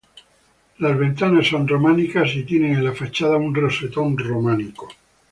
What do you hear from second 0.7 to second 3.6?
Las ventanas son románicas y tiene en la fachada un